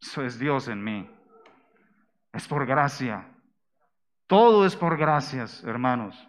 [0.00, 1.08] eso es Dios en mí.
[2.32, 3.28] Es por gracia.
[4.26, 6.28] Todo es por gracias, hermanos.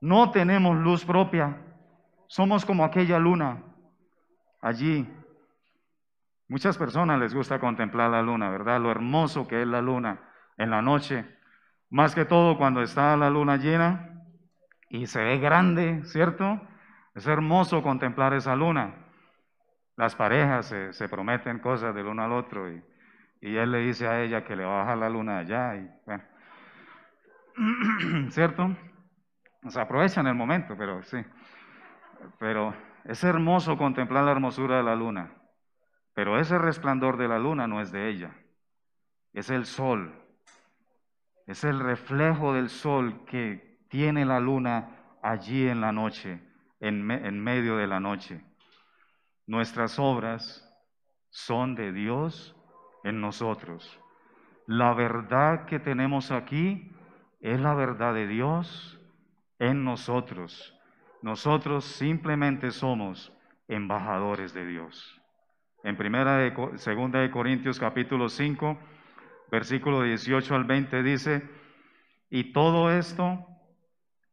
[0.00, 1.56] No tenemos luz propia.
[2.26, 3.62] Somos como aquella luna
[4.60, 5.08] allí.
[6.48, 8.80] Muchas personas les gusta contemplar la luna, ¿verdad?
[8.80, 10.20] Lo hermoso que es la luna
[10.56, 11.26] en la noche.
[11.90, 14.24] Más que todo cuando está la luna llena
[14.88, 16.60] y se ve grande, ¿cierto?
[17.14, 18.94] Es hermoso contemplar esa luna.
[19.96, 22.82] Las parejas se, prometen cosas del uno al otro y
[23.42, 25.74] y él le dice a ella que le va a bajar la luna allá.
[25.74, 26.22] Y, bueno.
[28.30, 28.76] ¿Cierto?
[29.68, 31.18] Se aprovechan el momento, pero sí.
[32.38, 32.72] Pero
[33.04, 35.34] es hermoso contemplar la hermosura de la luna.
[36.14, 38.32] Pero ese resplandor de la luna no es de ella.
[39.32, 40.14] Es el sol.
[41.48, 46.40] Es el reflejo del sol que tiene la luna allí en la noche,
[46.82, 48.44] en, medio de la noche.
[49.46, 50.68] Nuestras obras
[51.30, 52.56] son de Dios
[53.04, 54.00] en nosotros.
[54.66, 56.92] La verdad que tenemos aquí
[57.40, 59.00] es la verdad de Dios
[59.60, 60.76] en nosotros.
[61.22, 63.32] Nosotros simplemente somos
[63.68, 65.20] embajadores de Dios.
[65.84, 68.76] En primera de, segunda de Corintios capítulo 5,
[69.52, 71.48] versículo 18 al 20 dice,
[72.28, 73.46] "Y todo esto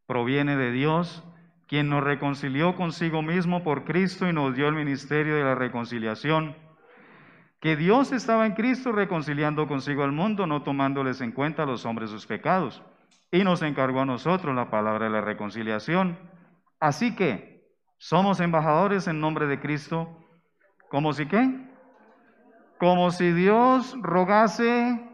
[0.08, 1.24] proviene de Dios,
[1.70, 6.56] quien nos reconcilió consigo mismo por Cristo y nos dio el ministerio de la reconciliación."
[7.60, 11.86] que Dios estaba en Cristo reconciliando consigo al mundo, no tomándoles en cuenta a los
[11.86, 12.82] hombres sus pecados,
[13.32, 16.18] y nos encargó a nosotros la palabra de la reconciliación.
[16.80, 17.68] Así que
[17.98, 20.18] somos embajadores en nombre de Cristo,
[20.90, 21.70] como si qué?
[22.80, 25.06] Como si Dios rogase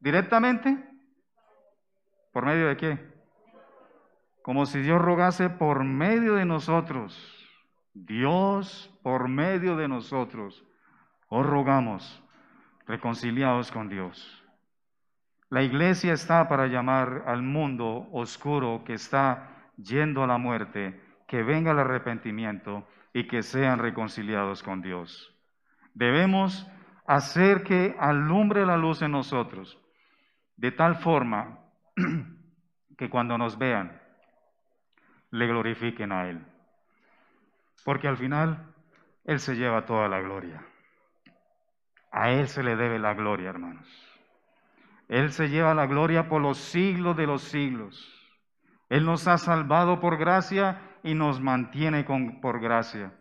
[0.00, 0.76] directamente.
[2.32, 3.09] ¿Por medio de qué?
[4.42, 7.36] Como si Dios rogase por medio de nosotros.
[7.92, 10.64] Dios por medio de nosotros
[11.28, 12.22] os rogamos,
[12.86, 14.44] reconciliados con Dios.
[15.48, 21.42] La iglesia está para llamar al mundo oscuro que está yendo a la muerte, que
[21.42, 25.36] venga el arrepentimiento y que sean reconciliados con Dios.
[25.94, 26.68] Debemos
[27.06, 29.80] hacer que alumbre la luz en nosotros,
[30.56, 31.58] de tal forma
[32.98, 33.99] que cuando nos vean,
[35.30, 36.44] le glorifiquen a Él.
[37.84, 38.74] Porque al final,
[39.24, 40.62] Él se lleva toda la gloria.
[42.10, 43.86] A Él se le debe la gloria, hermanos.
[45.08, 48.16] Él se lleva la gloria por los siglos de los siglos.
[48.88, 53.12] Él nos ha salvado por gracia y nos mantiene con, por gracia.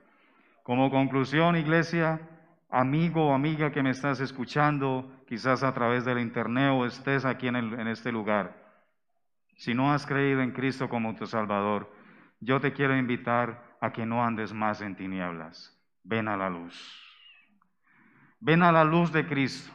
[0.63, 2.21] Como conclusión, iglesia,
[2.69, 7.47] amigo o amiga que me estás escuchando, quizás a través del internet o estés aquí
[7.47, 8.55] en, en este lugar,
[9.55, 11.91] si no has creído en Cristo como tu Salvador,
[12.39, 15.77] yo te quiero invitar a que no andes más en tinieblas.
[16.03, 16.75] Ven a la luz.
[18.39, 19.73] Ven a la luz de Cristo.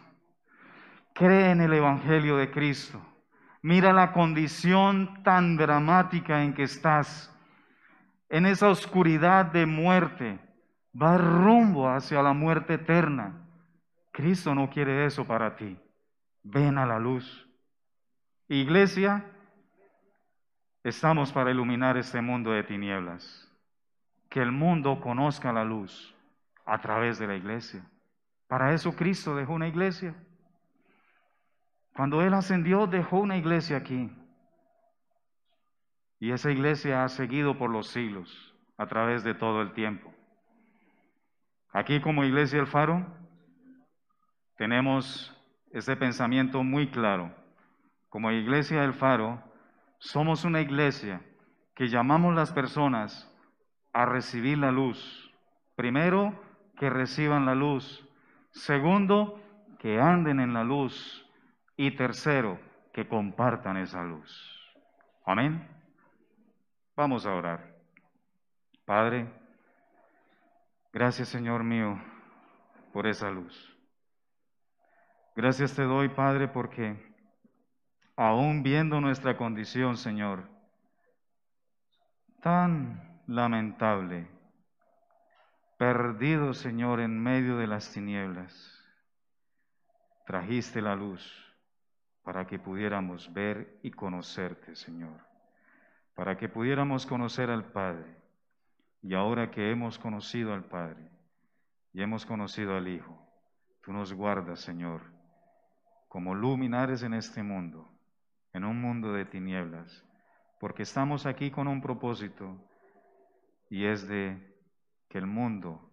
[1.14, 3.00] Cree en el Evangelio de Cristo.
[3.62, 7.30] Mira la condición tan dramática en que estás.
[8.28, 10.38] En esa oscuridad de muerte.
[11.00, 13.46] Va rumbo hacia la muerte eterna.
[14.12, 15.78] Cristo no quiere eso para ti.
[16.42, 17.48] Ven a la luz.
[18.48, 19.24] Iglesia,
[20.84, 23.50] estamos para iluminar este mundo de tinieblas.
[24.28, 26.14] Que el mundo conozca la luz
[26.66, 27.84] a través de la iglesia.
[28.46, 30.14] Para eso Cristo dejó una iglesia.
[31.94, 34.10] Cuando Él ascendió, dejó una iglesia aquí.
[36.20, 40.12] Y esa iglesia ha seguido por los siglos, a través de todo el tiempo.
[41.72, 43.06] Aquí como iglesia del faro,
[44.56, 45.36] tenemos
[45.70, 47.32] ese pensamiento muy claro.
[48.08, 49.42] Como iglesia del faro,
[50.04, 51.20] somos una iglesia
[51.74, 53.30] que llamamos las personas
[53.92, 55.32] a recibir la luz.
[55.76, 56.38] Primero,
[56.76, 58.04] que reciban la luz
[58.54, 59.40] Segundo,
[59.80, 61.26] que anden en la luz.
[61.76, 62.60] Y tercero,
[62.92, 64.72] que compartan esa luz.
[65.26, 65.66] Amén.
[66.94, 67.74] Vamos a orar.
[68.84, 69.26] Padre,
[70.92, 72.00] gracias Señor mío
[72.92, 73.76] por esa luz.
[75.34, 77.13] Gracias te doy, Padre, porque
[78.16, 80.48] aún viendo nuestra condición, Señor,
[82.42, 84.28] tan lamentable,
[85.78, 88.70] perdido, Señor, en medio de las tinieblas.
[90.26, 91.22] Trajiste la luz
[92.22, 95.20] para que pudiéramos ver y conocerte, Señor,
[96.14, 98.16] para que pudiéramos conocer al Padre.
[99.02, 101.10] Y ahora que hemos conocido al Padre
[101.92, 103.18] y hemos conocido al Hijo,
[103.82, 105.02] tú nos guardas, Señor,
[106.08, 107.93] como luminares en este mundo,
[108.54, 110.04] en un mundo de tinieblas,
[110.58, 112.56] porque estamos aquí con un propósito
[113.68, 114.38] y es de
[115.08, 115.90] que el mundo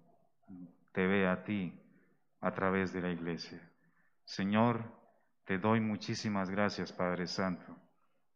[0.93, 1.73] te vea a ti
[2.39, 3.59] a través de la iglesia.
[4.23, 4.83] Señor,
[5.45, 7.75] te doy muchísimas gracias, Padre Santo,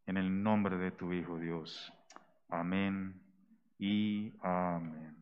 [0.07, 1.93] en el nombre de tu Hijo Dios.
[2.49, 3.21] Amén
[3.77, 5.15] y amén.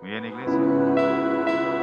[0.00, 1.77] Muy bien, iglesia.